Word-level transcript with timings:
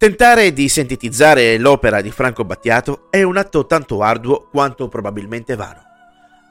Tentare 0.00 0.52
di 0.52 0.68
sintetizzare 0.68 1.58
l'opera 1.58 2.00
di 2.00 2.12
Franco 2.12 2.44
Battiato 2.44 3.08
è 3.10 3.24
un 3.24 3.36
atto 3.36 3.66
tanto 3.66 4.00
arduo 4.00 4.46
quanto 4.48 4.86
probabilmente 4.86 5.56
vano. 5.56 5.80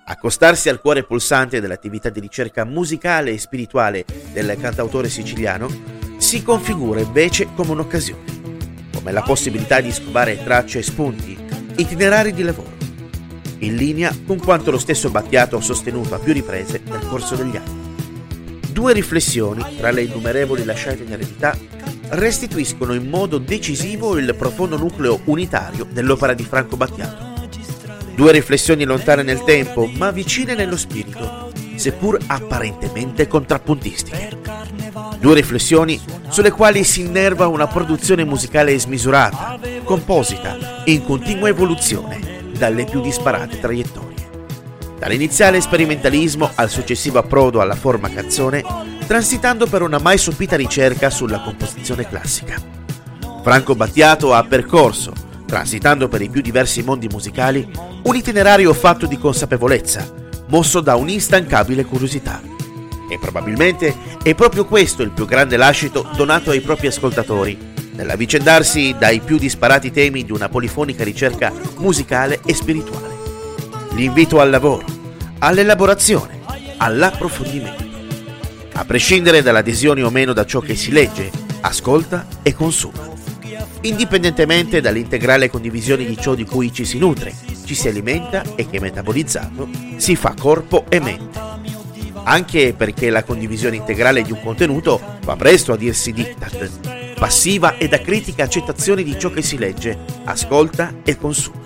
Accostarsi 0.04 0.68
al 0.68 0.82
cuore 0.82 1.06
pulsante 1.06 1.62
dell'attività 1.62 2.10
di 2.10 2.20
ricerca 2.20 2.66
musicale 2.66 3.32
e 3.32 3.38
spirituale 3.38 4.04
del 4.34 4.58
cantautore 4.60 5.08
siciliano 5.08 5.70
si 6.18 6.44
configura 6.44 7.00
invece 7.00 7.48
come 7.56 7.72
un'occasione, 7.72 8.90
come 8.94 9.14
la 9.14 9.22
possibilità 9.22 9.80
di 9.80 9.94
scovare 9.94 10.44
tracce 10.44 10.80
e 10.80 10.84
spunti, 10.84 11.38
itinerari 11.78 12.34
di 12.34 12.44
lavoro, 12.44 12.76
in 13.60 13.78
linea 13.78 14.14
con 14.26 14.40
quanto 14.40 14.72
lo 14.72 14.78
stesso 14.78 15.10
Battiato 15.10 15.56
ha 15.56 15.62
sostenuto 15.62 16.16
a 16.16 16.20
più 16.20 16.34
riprese 16.34 16.82
nel 16.84 17.08
corso 17.08 17.38
degli 17.38 17.56
anni. 17.56 17.96
Due 18.74 18.92
riflessioni, 18.92 19.78
tra 19.78 19.92
le 19.92 20.02
innumerevoli 20.02 20.66
lasciate 20.66 21.04
in 21.04 21.14
eredità, 21.14 21.58
restituiscono 22.10 22.94
in 22.94 23.10
modo 23.10 23.38
decisivo 23.38 24.18
il 24.18 24.34
profondo 24.36 24.78
nucleo 24.78 25.22
unitario 25.26 25.88
dell'opera 25.90 26.34
di 26.34 26.44
Franco 26.44 26.78
Battiato. 26.78 27.36
Due 28.16 28.32
riflessioni 28.32 28.84
lontane 28.84 29.24
nel 29.24 29.44
tempo, 29.44 29.86
ma 29.86 30.12
vicine 30.12 30.56
nello 30.56 30.78
spirito, 30.78 31.52
seppur 31.76 32.18
apparentemente 32.28 33.28
contrappuntistiche. 33.28 34.40
Due 35.20 35.36
riflessioni 35.36 36.00
sulle 36.30 36.52
quali 36.52 36.84
si 36.84 37.02
innerva 37.02 37.48
una 37.48 37.68
produzione 37.68 38.24
musicale 38.24 38.78
smisurata, 38.80 39.60
composita 39.84 40.84
e 40.84 40.92
in 40.94 41.04
continua 41.04 41.50
evoluzione 41.50 42.52
dalle 42.58 42.86
più 42.86 43.02
disparate 43.02 43.60
traiettorie. 43.60 44.16
Dall'iniziale 44.98 45.62
sperimentalismo 45.62 46.50
al 46.56 46.70
successivo 46.70 47.20
approdo 47.20 47.62
alla 47.62 47.76
forma 47.76 48.10
canzone, 48.10 48.64
transitando 49.08 49.66
per 49.68 49.82
una 49.82 50.00
mai 50.00 50.18
sopita 50.18 50.56
ricerca 50.58 51.10
sulla 51.10 51.40
composizione 51.40 52.08
classica. 52.08 52.56
Franco 53.42 53.74
Battiato 53.74 54.34
ha 54.34 54.44
percorso, 54.44 55.14
transitando 55.46 56.10
per 56.10 56.22
i 56.22 56.30
più 56.30 56.42
diversi 56.42 56.84
mondi 56.84 57.08
musicali, 57.08 57.68
un 58.04 58.16
itinerario 58.16 58.74
fatto 58.74 59.06
di 59.06 59.18
consapevolezza, 59.18 60.14
mosso 60.48 60.82
da 60.82 60.96
un'instancabile 60.96 61.86
curiosità. 61.86 62.42
E 63.10 63.18
probabilmente 63.18 63.96
è 64.22 64.36
proprio 64.36 64.66
questo 64.66 65.02
il 65.02 65.12
più 65.12 65.26
grande 65.26 65.56
lascito 65.56 66.06
donato 66.16 66.52
ai 66.52 66.60
propri 66.60 66.88
ascoltatori, 66.88 67.58
nell'avvicendarsi 67.94 68.96
dai 69.00 69.22
più 69.22 69.38
disparati 69.38 69.90
temi 69.90 70.26
di 70.26 70.34
una 70.34 70.50
polifonica 70.50 71.06
ricerca 71.06 71.52
musicale 71.78 72.42
e 72.46 72.54
spirituale 72.54 73.18
l'invito 73.98 74.40
al 74.40 74.52
lavoro, 74.52 74.86
all'elaborazione, 75.40 76.42
all'approfondimento, 76.78 77.87
a 78.78 78.86
prescindere 78.86 79.42
dall'adesione 79.42 80.04
o 80.04 80.12
meno 80.12 80.34
da 80.34 80.46
ciò 80.46 80.60
che 80.60 80.76
si 80.76 80.92
legge, 80.92 81.32
ascolta 81.62 82.28
e 82.44 82.54
consuma, 82.54 83.10
indipendentemente 83.82 84.82
dall'integrale 84.82 85.50
condivisione 85.50 86.06
di 86.06 86.16
ciò 86.16 86.36
di 86.36 86.46
cui 86.46 86.72
ci 86.72 86.86
si 86.86 87.00
nutre, 87.00 87.34
ci 87.66 87.74
si 87.74 87.88
alimenta 87.88 88.44
e 88.56 88.70
che 88.70 88.80
metabolizzato 88.80 89.68
si 89.96 90.16
fa 90.16 90.36
corpo 90.40 90.86
e 90.90 91.00
mente. 91.00 91.40
Anche 92.24 92.76
perché 92.78 93.10
la 93.10 93.24
condivisione 93.24 93.78
integrale 93.78 94.22
di 94.22 94.32
un 94.32 94.42
contenuto 94.42 95.18
va 95.24 95.36
presto 95.36 95.74
a 95.74 95.78
dirsi 95.78 96.14
diktat, 96.14 97.16
passiva 97.18 97.78
ed 97.78 97.94
acritica 97.94 98.44
accettazione 98.44 99.02
di 99.02 99.18
ciò 99.18 99.32
che 99.32 99.42
si 99.42 99.58
legge, 99.58 99.98
ascolta 100.26 100.94
e 101.04 101.18
consuma 101.18 101.66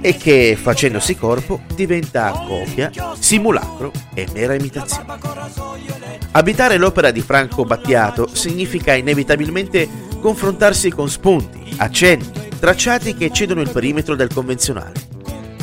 e 0.00 0.16
che, 0.16 0.56
facendosi 0.60 1.16
corpo, 1.16 1.60
diventa 1.74 2.30
copia, 2.30 2.90
simulacro 3.18 3.92
e 4.14 4.26
mera 4.32 4.54
imitazione. 4.54 5.97
Abitare 6.38 6.76
l'opera 6.76 7.10
di 7.10 7.20
Franco 7.20 7.64
Battiato 7.64 8.28
significa 8.32 8.94
inevitabilmente 8.94 9.88
confrontarsi 10.20 10.88
con 10.88 11.10
spunti, 11.10 11.74
accenni, 11.78 12.30
tracciati 12.60 13.16
che 13.16 13.24
eccedono 13.24 13.60
il 13.60 13.70
perimetro 13.70 14.14
del 14.14 14.32
convenzionale, 14.32 14.92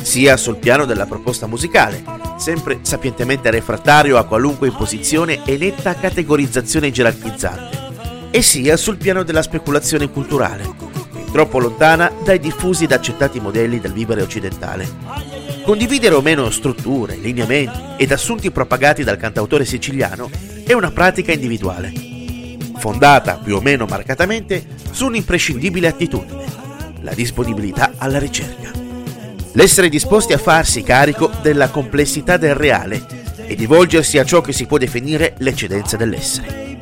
sia 0.02 0.36
sul 0.36 0.58
piano 0.58 0.84
della 0.84 1.06
proposta 1.06 1.46
musicale, 1.46 2.04
sempre 2.36 2.80
sapientemente 2.82 3.50
refrattario 3.50 4.18
a 4.18 4.26
qualunque 4.26 4.68
imposizione 4.68 5.46
e 5.46 5.56
netta 5.56 5.94
categorizzazione 5.94 6.90
gerarchizzante, 6.90 8.28
e 8.30 8.42
sia 8.42 8.76
sul 8.76 8.98
piano 8.98 9.22
della 9.22 9.40
speculazione 9.40 10.10
culturale, 10.10 10.68
troppo 11.32 11.58
lontana 11.58 12.12
dai 12.22 12.38
diffusi 12.38 12.84
ed 12.84 12.92
accettati 12.92 13.40
modelli 13.40 13.80
del 13.80 13.94
vivere 13.94 14.20
occidentale. 14.20 14.86
Condividere 15.64 16.14
o 16.14 16.20
meno 16.20 16.50
strutture, 16.50 17.16
lineamenti 17.16 17.80
ed 17.96 18.12
assunti 18.12 18.50
propagati 18.50 19.02
dal 19.04 19.16
cantautore 19.16 19.64
siciliano 19.64 20.54
è 20.66 20.72
una 20.72 20.90
pratica 20.90 21.30
individuale, 21.30 21.92
fondata 22.78 23.36
più 23.36 23.54
o 23.54 23.60
meno 23.60 23.86
marcatamente 23.86 24.66
su 24.90 25.06
un'imprescindibile 25.06 25.86
attitudine, 25.86 26.44
la 27.02 27.14
disponibilità 27.14 27.92
alla 27.98 28.18
ricerca. 28.18 28.72
L'essere 29.52 29.88
disposti 29.88 30.32
a 30.32 30.38
farsi 30.38 30.82
carico 30.82 31.30
della 31.40 31.70
complessità 31.70 32.36
del 32.36 32.56
reale 32.56 33.06
e 33.46 33.54
di 33.54 33.64
volgersi 33.66 34.18
a 34.18 34.24
ciò 34.24 34.40
che 34.40 34.52
si 34.52 34.66
può 34.66 34.76
definire 34.76 35.36
l'eccedenza 35.38 35.96
dell'essere. 35.96 36.78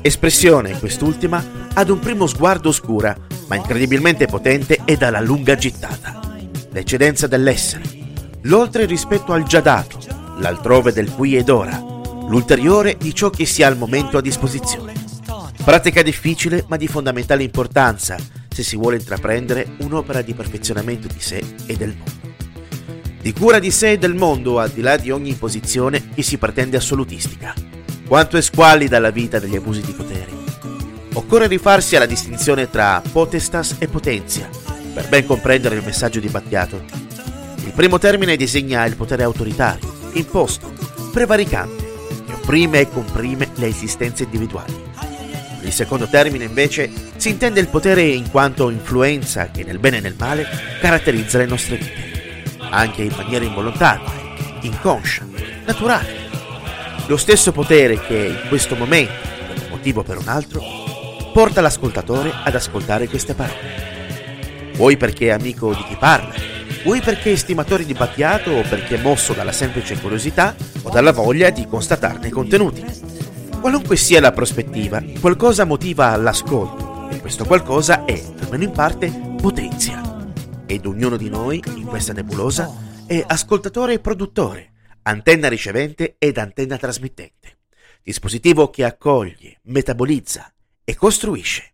Espressione, 0.00 0.78
quest'ultima, 0.78 1.68
ad 1.74 1.90
un 1.90 1.98
primo 1.98 2.26
sguardo 2.26 2.70
oscura 2.70 3.14
ma 3.46 3.56
incredibilmente 3.56 4.24
potente 4.24 4.78
e 4.86 4.96
dalla 4.96 5.20
lunga 5.20 5.54
gittata. 5.54 6.18
L'eccedenza 6.70 7.26
dell'essere, 7.26 7.84
l'oltre 8.42 8.86
rispetto 8.86 9.34
al 9.34 9.42
già 9.42 9.60
dato, 9.60 9.98
l'altrove 10.38 10.92
del 10.92 11.10
qui 11.10 11.36
ed 11.36 11.50
ora, 11.50 11.87
l'ulteriore 12.28 12.96
di 12.98 13.14
ciò 13.14 13.30
che 13.30 13.44
si 13.44 13.62
ha 13.62 13.66
al 13.66 13.76
momento 13.76 14.18
a 14.18 14.22
disposizione. 14.22 14.92
Pratica 15.64 16.02
difficile 16.02 16.64
ma 16.68 16.76
di 16.76 16.88
fondamentale 16.88 17.42
importanza 17.42 18.16
se 18.48 18.62
si 18.62 18.76
vuole 18.76 18.96
intraprendere 18.96 19.74
un'opera 19.80 20.22
di 20.22 20.34
perfezionamento 20.34 21.08
di 21.08 21.20
sé 21.20 21.42
e 21.66 21.76
del 21.76 21.94
mondo. 21.96 22.36
Di 23.20 23.32
cura 23.32 23.58
di 23.58 23.70
sé 23.70 23.92
e 23.92 23.98
del 23.98 24.14
mondo 24.14 24.58
al 24.58 24.70
di 24.70 24.80
là 24.80 24.96
di 24.96 25.10
ogni 25.10 25.34
posizione 25.34 26.10
che 26.14 26.22
si 26.22 26.38
pretende 26.38 26.76
assolutistica. 26.76 27.54
Quanto 28.06 28.36
è 28.36 28.40
squallida 28.40 28.98
la 28.98 29.10
vita 29.10 29.38
degli 29.38 29.56
abusi 29.56 29.82
di 29.82 29.92
potere 29.92 30.38
Occorre 31.18 31.48
rifarsi 31.48 31.96
alla 31.96 32.06
distinzione 32.06 32.70
tra 32.70 33.02
potestas 33.10 33.74
e 33.80 33.88
potenzia 33.88 34.48
per 34.94 35.08
ben 35.08 35.26
comprendere 35.26 35.74
il 35.74 35.84
messaggio 35.84 36.20
di 36.20 36.28
Battiato. 36.28 36.80
Il 37.56 37.72
primo 37.74 37.98
termine 37.98 38.36
designa 38.36 38.84
il 38.84 38.94
potere 38.94 39.24
autoritario, 39.24 39.92
imposto, 40.12 40.72
prevaricante, 41.10 41.87
opprime 42.48 42.80
e 42.80 42.88
comprime 42.88 43.50
le 43.56 43.66
esistenze 43.66 44.22
individuali. 44.22 44.74
Il 45.60 45.70
secondo 45.70 46.08
termine 46.08 46.44
invece 46.44 46.90
si 47.16 47.28
intende 47.28 47.60
il 47.60 47.68
potere 47.68 48.00
in 48.00 48.30
quanto 48.30 48.70
influenza 48.70 49.50
che 49.50 49.64
nel 49.64 49.78
bene 49.78 49.98
e 49.98 50.00
nel 50.00 50.14
male 50.18 50.48
caratterizza 50.80 51.36
le 51.36 51.44
nostre 51.44 51.76
vite, 51.76 52.42
anche 52.70 53.02
in 53.02 53.12
maniera 53.14 53.44
involontaria, 53.44 54.10
inconscia, 54.62 55.26
naturale. 55.66 56.26
Lo 57.06 57.18
stesso 57.18 57.52
potere 57.52 58.00
che 58.00 58.38
in 58.42 58.48
questo 58.48 58.76
momento, 58.76 59.12
per 59.46 59.62
un 59.64 59.68
motivo 59.68 60.00
o 60.00 60.04
per 60.04 60.16
un 60.16 60.28
altro, 60.28 60.62
porta 61.34 61.60
l'ascoltatore 61.60 62.32
ad 62.44 62.54
ascoltare 62.54 63.08
queste 63.08 63.34
parole. 63.34 64.72
Vuoi 64.72 64.96
perché 64.96 65.26
è 65.26 65.32
amico 65.32 65.74
di 65.74 65.84
chi 65.86 65.96
parla, 65.98 66.32
vuoi 66.82 67.02
perché 67.02 67.32
è 67.32 67.36
stimatore 67.36 67.84
di 67.84 67.92
Battiato 67.92 68.52
o 68.52 68.62
perché 68.62 68.96
mosso 68.96 69.34
dalla 69.34 69.52
semplice 69.52 69.98
curiosità 70.00 70.54
o 70.88 70.90
dalla 70.90 71.12
voglia 71.12 71.50
di 71.50 71.66
constatarne 71.66 72.28
i 72.28 72.30
contenuti. 72.30 72.82
Qualunque 73.60 73.96
sia 73.96 74.20
la 74.20 74.32
prospettiva, 74.32 75.02
qualcosa 75.20 75.64
motiva 75.64 76.16
l'ascolto 76.16 77.10
e 77.10 77.20
questo 77.20 77.44
qualcosa 77.44 78.04
è, 78.04 78.20
almeno 78.40 78.64
in 78.64 78.72
parte, 78.72 79.10
potenzia. 79.40 80.32
Ed 80.66 80.86
ognuno 80.86 81.16
di 81.16 81.28
noi, 81.28 81.62
in 81.76 81.84
questa 81.84 82.12
nebulosa, 82.12 82.74
è 83.06 83.22
ascoltatore 83.26 83.94
e 83.94 84.00
produttore, 84.00 84.72
antenna 85.02 85.48
ricevente 85.48 86.16
ed 86.18 86.38
antenna 86.38 86.78
trasmettente, 86.78 87.58
dispositivo 88.02 88.70
che 88.70 88.84
accoglie, 88.84 89.60
metabolizza, 89.64 90.50
e 90.84 90.94
costruisce. 90.94 91.72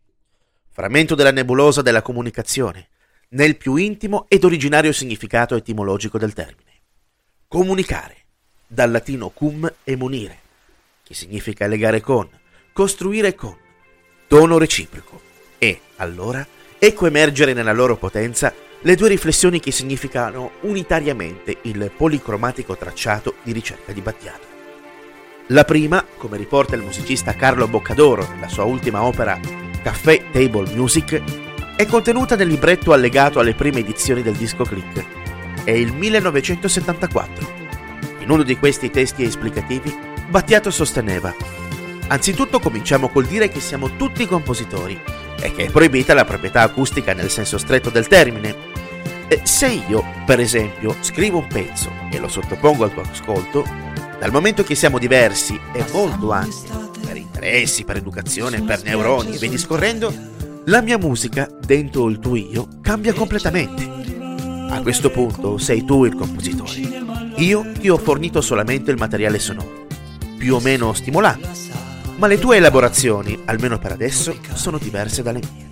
Frammento 0.70 1.14
della 1.14 1.30
nebulosa 1.30 1.82
della 1.82 2.03
comunicazione, 2.03 2.89
nel 3.30 3.56
più 3.56 3.77
intimo 3.77 4.27
ed 4.28 4.42
originario 4.44 4.92
significato 4.92 5.54
etimologico 5.54 6.18
del 6.18 6.33
termine. 6.33 6.83
Comunicare, 7.47 8.23
dal 8.74 8.91
latino 8.91 9.30
cum 9.30 9.72
e 9.84 9.97
munire, 9.97 10.38
che 11.03 11.15
significa 11.15 11.66
legare 11.66 12.00
con, 12.00 12.28
costruire 12.72 13.34
con, 13.34 13.56
tono 14.26 14.59
reciproco, 14.59 15.21
e, 15.59 15.80
allora, 15.97 16.47
ecco 16.78 17.06
emergere 17.06 17.53
nella 17.54 17.72
loro 17.72 17.97
potenza 17.97 18.53
le 18.80 18.97
due 18.97 19.09
riflessioni 19.09 19.60
che 19.60 19.71
significano 19.71 20.53
unitariamente 20.62 21.59
il 21.62 21.91
policromatico 21.97 22.76
tracciato 22.76 23.36
di 23.42 23.53
ricerca 23.53 23.92
di 23.92 24.03
Battiato. 24.03 24.53
La 25.48 25.65
prima, 25.65 26.04
come 26.16 26.36
riporta 26.36 26.74
il 26.74 26.82
musicista 26.82 27.34
Carlo 27.34 27.68
Boccadoro 27.68 28.27
nella 28.28 28.48
sua 28.48 28.65
ultima 28.65 29.04
opera 29.04 29.38
Caffè 29.82 30.30
Table 30.32 30.74
Music, 30.74 31.22
è 31.77 31.86
contenuta 31.86 32.36
nel 32.36 32.48
libretto 32.48 32.92
allegato 32.92 33.41
alle 33.41 33.54
prime 33.54 33.80
edizioni 33.80 34.22
del 34.22 34.34
disco 34.34 34.65
Click. 34.65 35.65
È 35.65 35.70
il 35.70 35.92
1974. 35.92 37.64
In 38.24 38.30
uno 38.30 38.42
di 38.42 38.56
questi 38.56 38.91
testi 38.91 39.22
esplicativi, 39.22 39.94
Battiato 40.28 40.71
sosteneva 40.71 41.32
Anzitutto 42.09 42.59
cominciamo 42.59 43.09
col 43.09 43.24
dire 43.24 43.48
che 43.48 43.60
siamo 43.60 43.97
tutti 43.97 44.26
compositori 44.26 44.98
e 45.41 45.53
che 45.53 45.66
è 45.66 45.71
proibita 45.71 46.12
la 46.12 46.24
proprietà 46.24 46.62
acustica 46.62 47.15
nel 47.15 47.30
senso 47.30 47.56
stretto 47.56 47.88
del 47.91 48.09
termine. 48.09 48.72
E 49.26 49.41
se 49.44 49.82
io, 49.88 50.04
per 50.26 50.38
esempio, 50.38 50.97
scrivo 51.00 51.38
un 51.38 51.47
pezzo 51.47 51.91
e 52.10 52.18
lo 52.18 52.28
sottopongo 52.28 52.84
al 52.84 52.92
tuo 52.92 53.03
ascolto, 53.03 53.65
dal 54.18 54.30
momento 54.30 54.62
che 54.65 54.74
siamo 54.74 54.98
diversi 54.98 55.59
e 55.72 55.84
molto 55.92 56.30
anche 56.30 56.68
per 57.04 57.16
interessi, 57.16 57.84
per 57.84 57.97
educazione, 57.97 58.62
per 58.62 58.82
neuroni 58.82 59.34
e 59.34 59.38
via 59.38 59.48
discorrendo, 59.48 60.12
la 60.66 60.82
mia 60.82 60.98
musica 60.98 61.48
dentro 61.59 62.09
il 62.09 62.18
tuo 62.18 62.36
io 62.36 62.68
cambia 62.82 63.15
completamente. 63.15 63.91
A 64.68 64.80
questo 64.82 65.10
punto 65.10 65.56
sei 65.56 65.84
tu 65.84 66.04
il 66.04 66.15
compositore. 66.15 67.03
Io 67.39 67.72
ti 67.72 67.89
ho 67.89 67.98
fornito 67.98 68.41
solamente 68.41 68.92
il 68.92 68.97
materiale 68.97 69.41
sonoro, 69.41 69.86
più 70.39 70.54
o 70.54 70.60
meno 70.60 70.92
stimolante, 70.92 71.48
ma 72.16 72.28
le 72.28 72.39
tue 72.39 72.59
elaborazioni, 72.59 73.36
almeno 73.47 73.77
per 73.77 73.91
adesso, 73.91 74.36
sono 74.53 74.78
diverse 74.78 75.22
dalle 75.22 75.41
mie. 75.41 75.63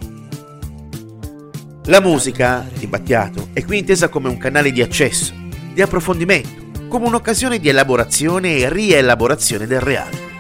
La 1.85 2.01
musica, 2.01 2.67
di 2.75 2.89
Battiato, 2.89 3.49
è 3.53 3.65
qui 3.65 3.79
intesa 3.79 4.09
come 4.09 4.29
un 4.29 4.39
canale 4.39 4.73
di 4.73 4.83
accesso, 4.83 5.33
di 5.73 5.81
approfondimento, 5.81 6.89
come 6.89 7.07
un'occasione 7.07 7.61
di 7.61 7.69
elaborazione 7.69 8.57
e 8.57 8.69
rielaborazione 8.69 9.69
del 9.69 9.81
reale. 9.81 10.31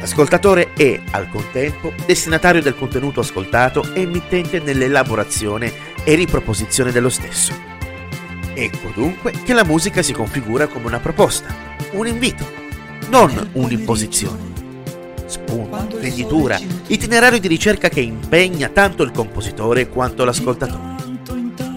L'ascoltatore 0.00 0.72
è, 0.72 1.00
al 1.12 1.28
contempo, 1.28 1.92
destinatario 2.04 2.60
del 2.60 2.76
contenuto 2.76 3.20
ascoltato 3.20 3.94
e 3.94 4.00
emittente 4.00 4.58
nell'elaborazione 4.58 5.72
e 6.02 6.16
riproposizione 6.16 6.90
dello 6.90 7.10
stesso. 7.10 7.71
Ecco 8.54 8.90
dunque 8.94 9.32
che 9.44 9.54
la 9.54 9.64
musica 9.64 10.02
si 10.02 10.12
configura 10.12 10.66
come 10.66 10.86
una 10.86 11.00
proposta, 11.00 11.54
un 11.92 12.06
invito, 12.06 12.44
non 13.08 13.50
un'imposizione. 13.52 14.50
Spunto, 15.24 15.98
venditura, 15.98 16.60
itinerario 16.88 17.40
di 17.40 17.48
ricerca 17.48 17.88
che 17.88 18.00
impegna 18.00 18.68
tanto 18.68 19.02
il 19.02 19.10
compositore 19.10 19.88
quanto 19.88 20.24
l'ascoltatore. 20.24 20.90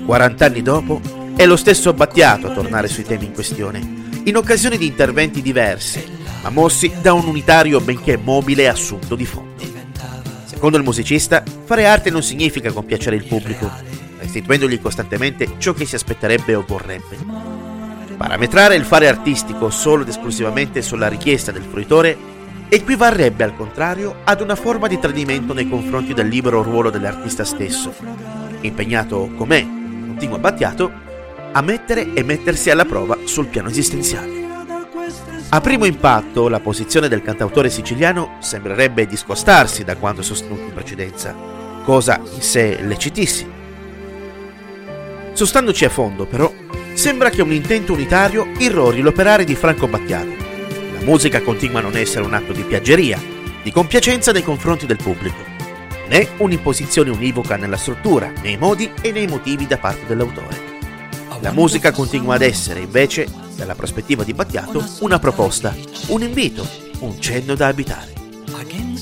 40 0.06 0.46
anni 0.46 0.62
dopo 0.62 1.00
è 1.36 1.46
lo 1.46 1.56
stesso 1.56 1.94
Battiato 1.94 2.48
a 2.48 2.54
tornare 2.54 2.90
sui 2.90 3.04
temi 3.04 3.26
in 3.26 3.34
questione, 3.34 4.04
in 4.26 4.36
occasione 4.36 4.78
di 4.78 4.86
interventi 4.86 5.42
diversi, 5.42 6.04
ma 6.44 6.50
mossi 6.50 6.92
da 7.02 7.14
un 7.14 7.26
unitario 7.26 7.80
benché 7.80 8.18
mobile 8.18 8.68
assunto 8.68 9.16
di 9.16 9.26
fondo. 9.26 9.64
Secondo 10.44 10.78
il 10.78 10.84
musicista, 10.84 11.44
fare 11.64 11.86
arte 11.86 12.10
non 12.10 12.24
significa 12.24 12.72
compiacere 12.72 13.16
il 13.16 13.26
pubblico, 13.26 13.72
restituendogli 14.26 14.82
costantemente 14.82 15.54
ciò 15.58 15.74
che 15.74 15.86
si 15.86 15.96
aspetterebbe 15.96 16.56
o 16.56 16.66
vorrebbe. 16.68 17.18
Parametrare 18.18 18.76
il 18.76 18.84
fare 18.84 19.08
artistico 19.08 19.70
solo 19.70 20.04
ed 20.04 20.10
esclusivamente 20.10 20.82
sulla 20.82 21.08
richiesta 21.08 21.52
del 21.52 21.64
fruitore 21.64 22.34
equivarrebbe 22.68 23.44
al 23.44 23.56
contrario 23.56 24.18
ad 24.24 24.42
una 24.42 24.56
forma 24.56 24.88
di 24.88 25.00
tradimento 25.00 25.54
nei 25.54 25.70
confronti 25.70 26.14
del 26.14 26.28
libero 26.28 26.64
ruolo 26.64 26.90
dell'artista 26.90 27.44
stesso, 27.44 27.94
impegnato 28.62 29.32
com'è, 29.36 29.62
continuo 29.62 30.38
abbattiato, 30.38 30.92
a 31.52 31.62
mettere 31.62 32.14
e 32.14 32.24
mettersi 32.24 32.70
alla 32.70 32.86
prova 32.86 33.18
sul 33.26 33.48
piano 33.48 33.70
esistenziale. 33.70 34.44
A 35.50 35.62
primo 35.62 35.86
impatto, 35.86 36.50
la 36.50 36.60
posizione 36.60 37.08
del 37.08 37.22
cantautore 37.22 37.70
siciliano 37.70 38.38
sembrerebbe 38.40 39.06
discostarsi 39.06 39.84
da 39.84 39.96
quanto 39.96 40.22
sostenuto 40.22 40.64
in 40.64 40.74
precedenza, 40.74 41.36
cosa 41.84 42.20
in 42.34 42.42
sé 42.42 42.82
lecitissima. 42.82 43.65
Sostandoci 45.36 45.84
a 45.84 45.90
fondo, 45.90 46.26
però, 46.26 46.50
sembra 46.94 47.30
che 47.30 47.42
un 47.42 47.52
intento 47.52 47.92
unitario 47.92 48.48
irrori 48.58 49.02
l'operare 49.02 49.44
di 49.44 49.54
Franco 49.54 49.86
Battiato. 49.86 50.34
La 50.94 51.04
musica 51.04 51.42
continua 51.42 51.80
a 51.80 51.82
non 51.84 51.98
essere 51.98 52.24
un 52.24 52.34
atto 52.34 52.54
di 52.54 52.64
piaggeria, 52.64 53.22
di 53.62 53.70
compiacenza 53.70 54.32
nei 54.32 54.44
confronti 54.44 54.86
del 54.86 54.96
pubblico, 54.96 55.44
né 56.08 56.30
un'imposizione 56.38 57.10
univoca 57.10 57.58
nella 57.58 57.76
struttura, 57.76 58.32
nei 58.42 58.56
modi 58.56 58.90
e 59.02 59.12
nei 59.12 59.28
motivi 59.28 59.68
da 59.68 59.78
parte 59.78 60.06
dell'autore. 60.08 60.74
La 61.42 61.52
musica 61.52 61.92
continua 61.92 62.36
ad 62.36 62.42
essere, 62.42 62.80
invece, 62.80 63.28
dalla 63.58 63.76
prospettiva 63.76 64.24
di 64.24 64.34
Battiato, 64.34 64.86
una 65.02 65.20
proposta, 65.20 65.76
un 66.08 66.22
invito, 66.22 66.66
un 67.00 67.20
cenno 67.20 67.56
da 67.56 67.68
abitare. 67.68 68.14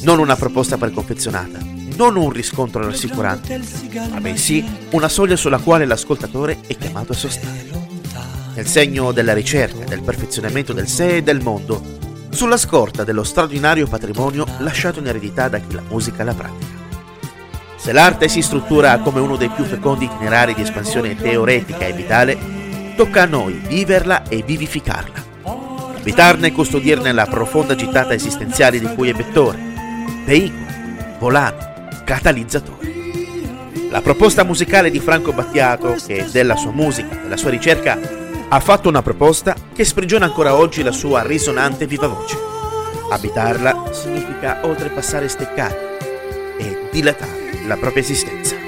Non 0.01 0.17
una 0.17 0.35
proposta 0.35 0.77
preconfezionata, 0.77 1.59
non 1.95 2.15
un 2.15 2.31
riscontro 2.31 2.83
rassicurante, 2.83 3.61
ma 4.09 4.19
bensì 4.19 4.63
una 4.91 5.09
soglia 5.09 5.35
sulla 5.35 5.59
quale 5.59 5.85
l'ascoltatore 5.85 6.59
è 6.67 6.75
chiamato 6.77 7.11
a 7.11 7.15
sostare. 7.15 7.65
Nel 8.55 8.67
segno 8.67 9.11
della 9.11 9.33
ricerca, 9.33 9.83
del 9.85 10.01
perfezionamento 10.01 10.73
del 10.73 10.87
sé 10.87 11.17
e 11.17 11.23
del 11.23 11.41
mondo, 11.41 12.01
sulla 12.29 12.57
scorta 12.57 13.03
dello 13.03 13.23
straordinario 13.23 13.87
patrimonio 13.87 14.45
lasciato 14.59 14.99
in 14.99 15.07
eredità 15.07 15.47
da 15.47 15.59
chi 15.59 15.73
la 15.73 15.83
musica 15.87 16.23
la 16.23 16.33
pratica. 16.33 16.81
Se 17.75 17.91
l'arte 17.91 18.29
si 18.29 18.41
struttura 18.41 18.97
come 18.99 19.19
uno 19.19 19.35
dei 19.35 19.49
più 19.49 19.65
fecondi 19.65 20.05
itinerari 20.05 20.53
di 20.53 20.61
espansione 20.61 21.15
teoretica 21.15 21.85
e 21.85 21.93
vitale, 21.93 22.37
tocca 22.95 23.23
a 23.23 23.25
noi 23.25 23.53
viverla 23.67 24.23
e 24.27 24.41
vivificarla. 24.41 25.31
Abitarne 25.97 26.47
e 26.47 26.51
custodirne 26.51 27.11
la 27.11 27.25
profonda 27.25 27.75
gittata 27.75 28.13
esistenziale 28.13 28.79
di 28.79 28.87
cui 28.93 29.09
è 29.09 29.13
vettore, 29.13 29.59
veicolo, 30.25 30.65
volano, 31.19 31.72
catalizzatori. 32.03 33.89
La 33.89 34.01
proposta 34.01 34.43
musicale 34.43 34.89
di 34.89 34.99
Franco 34.99 35.33
Battiato, 35.33 35.95
che 36.05 36.25
della 36.31 36.55
sua 36.55 36.71
musica, 36.71 37.15
della 37.21 37.37
sua 37.37 37.51
ricerca, 37.51 37.99
ha 38.49 38.59
fatto 38.59 38.89
una 38.89 39.01
proposta 39.01 39.55
che 39.73 39.83
sprigiona 39.83 40.25
ancora 40.25 40.55
oggi 40.55 40.83
la 40.83 40.91
sua 40.91 41.21
risonante 41.21 41.85
viva 41.85 42.07
voce. 42.07 42.37
Abitarla 43.09 43.91
significa 43.91 44.59
oltrepassare 44.63 45.27
steccati 45.27 45.75
e 46.57 46.89
dilatare 46.91 47.65
la 47.67 47.77
propria 47.77 48.01
esistenza. 48.01 48.62